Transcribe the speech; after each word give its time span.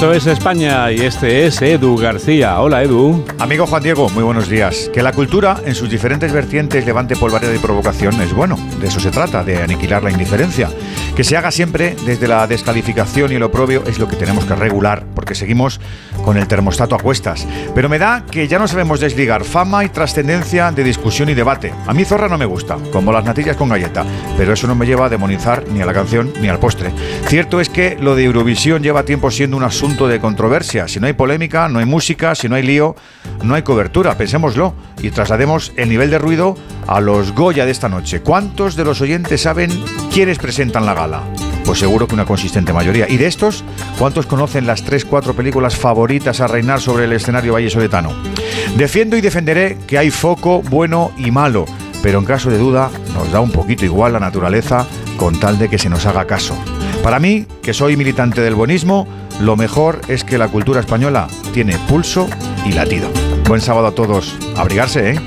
Esto 0.00 0.12
es 0.12 0.26
España 0.26 0.90
y 0.92 1.00
este 1.00 1.46
es 1.46 1.60
Edu 1.60 1.96
García. 1.96 2.60
Hola 2.60 2.82
Edu. 2.82 3.24
Amigo 3.38 3.66
Juan 3.66 3.82
Diego, 3.82 4.08
muy 4.10 4.22
buenos 4.22 4.48
días. 4.48 4.90
Que 4.94 5.02
la 5.02 5.12
cultura 5.12 5.58
en 5.66 5.74
sus 5.74 5.90
diferentes 5.90 6.32
vertientes 6.32 6.86
levante 6.86 7.16
polvareda 7.16 7.54
y 7.54 7.58
provocación 7.58 8.20
es 8.20 8.32
bueno. 8.32 8.56
De 8.80 8.86
eso 8.88 9.00
se 9.00 9.10
trata, 9.10 9.44
de 9.44 9.62
aniquilar 9.62 10.02
la 10.02 10.10
indiferencia. 10.10 10.70
Que 11.16 11.24
se 11.24 11.36
haga 11.36 11.50
siempre 11.50 11.96
desde 12.06 12.28
la 12.28 12.46
descalificación 12.46 13.32
y 13.32 13.34
el 13.34 13.42
oprobio 13.42 13.82
es 13.86 13.98
lo 13.98 14.08
que 14.08 14.16
tenemos 14.16 14.44
que 14.44 14.54
regular, 14.54 15.04
porque 15.30 15.38
seguimos 15.38 15.80
con 16.24 16.36
el 16.36 16.48
termostato 16.48 16.96
a 16.96 16.98
cuestas. 16.98 17.46
Pero 17.72 17.88
me 17.88 18.00
da 18.00 18.26
que 18.28 18.48
ya 18.48 18.58
no 18.58 18.66
sabemos 18.66 18.98
desligar 18.98 19.44
fama 19.44 19.84
y 19.84 19.88
trascendencia 19.88 20.72
de 20.72 20.82
discusión 20.82 21.28
y 21.28 21.34
debate. 21.34 21.72
A 21.86 21.94
mí 21.94 22.04
Zorra 22.04 22.28
no 22.28 22.36
me 22.36 22.46
gusta, 22.46 22.78
como 22.90 23.12
las 23.12 23.24
natillas 23.24 23.56
con 23.56 23.68
galleta, 23.68 24.04
pero 24.36 24.54
eso 24.54 24.66
no 24.66 24.74
me 24.74 24.86
lleva 24.86 25.06
a 25.06 25.08
demonizar 25.08 25.62
ni 25.68 25.82
a 25.82 25.86
la 25.86 25.94
canción 25.94 26.32
ni 26.40 26.48
al 26.48 26.58
postre. 26.58 26.90
Cierto 27.28 27.60
es 27.60 27.68
que 27.68 27.96
lo 28.00 28.16
de 28.16 28.24
Eurovisión 28.24 28.82
lleva 28.82 29.04
tiempo 29.04 29.30
siendo 29.30 29.56
un 29.56 29.62
asunto 29.62 30.08
de 30.08 30.18
controversia. 30.18 30.88
Si 30.88 30.98
no 30.98 31.06
hay 31.06 31.12
polémica, 31.12 31.68
no 31.68 31.78
hay 31.78 31.86
música, 31.86 32.34
si 32.34 32.48
no 32.48 32.56
hay 32.56 32.64
lío, 32.64 32.96
no 33.44 33.54
hay 33.54 33.62
cobertura. 33.62 34.16
Pensémoslo 34.16 34.74
y 35.00 35.12
traslademos 35.12 35.72
el 35.76 35.90
nivel 35.90 36.10
de 36.10 36.18
ruido 36.18 36.56
a 36.88 37.00
los 37.00 37.30
Goya 37.36 37.66
de 37.66 37.70
esta 37.70 37.88
noche. 37.88 38.20
¿Cuántos 38.20 38.74
de 38.74 38.84
los 38.84 39.00
oyentes 39.00 39.42
saben 39.42 39.70
quiénes 40.12 40.38
presentan 40.38 40.86
la 40.86 40.94
gala? 40.94 41.22
Pues 41.70 41.78
seguro 41.78 42.08
que 42.08 42.14
una 42.14 42.24
consistente 42.24 42.72
mayoría. 42.72 43.08
¿Y 43.08 43.16
de 43.16 43.28
estos, 43.28 43.62
cuántos 43.96 44.26
conocen 44.26 44.66
las 44.66 44.84
3-4 44.84 45.36
películas 45.36 45.76
favoritas 45.76 46.40
a 46.40 46.48
reinar 46.48 46.80
sobre 46.80 47.04
el 47.04 47.12
escenario 47.12 47.52
vallesoletano? 47.52 48.10
Defiendo 48.76 49.16
y 49.16 49.20
defenderé 49.20 49.78
que 49.86 49.96
hay 49.96 50.10
foco 50.10 50.62
bueno 50.62 51.12
y 51.16 51.30
malo, 51.30 51.66
pero 52.02 52.18
en 52.18 52.24
caso 52.24 52.50
de 52.50 52.58
duda 52.58 52.90
nos 53.14 53.30
da 53.30 53.38
un 53.38 53.52
poquito 53.52 53.84
igual 53.84 54.14
la 54.14 54.18
naturaleza 54.18 54.84
con 55.16 55.38
tal 55.38 55.60
de 55.60 55.68
que 55.68 55.78
se 55.78 55.88
nos 55.88 56.06
haga 56.06 56.26
caso. 56.26 56.56
Para 57.04 57.20
mí, 57.20 57.46
que 57.62 57.72
soy 57.72 57.96
militante 57.96 58.40
del 58.40 58.56
buenismo, 58.56 59.06
lo 59.40 59.54
mejor 59.54 60.00
es 60.08 60.24
que 60.24 60.38
la 60.38 60.48
cultura 60.48 60.80
española 60.80 61.28
tiene 61.54 61.78
pulso 61.88 62.28
y 62.66 62.72
latido. 62.72 63.08
Buen 63.46 63.60
sábado 63.60 63.86
a 63.86 63.94
todos. 63.94 64.36
Abrigarse, 64.56 65.10
¿eh? 65.10 65.20